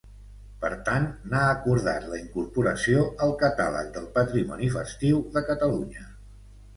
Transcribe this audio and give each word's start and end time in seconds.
Per 0.61 0.69
tant, 0.85 1.03
n'ha 1.33 1.41
acordat 1.49 2.07
la 2.13 2.17
incorporació 2.21 3.03
al 3.25 3.33
Catàleg 3.43 3.91
del 3.99 4.07
Patrimoni 4.15 4.71
Festiu 4.77 5.21
de 5.37 5.45
Catalunya. 5.51 6.07